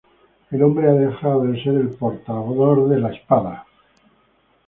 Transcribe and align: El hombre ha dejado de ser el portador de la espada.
El 0.49 0.63
hombre 0.63 0.89
ha 0.89 0.93
dejado 0.93 1.43
de 1.43 1.61
ser 1.63 1.75
el 1.75 1.89
portador 1.91 2.89
de 2.89 2.97
la 2.99 3.11
espada. 3.13 3.67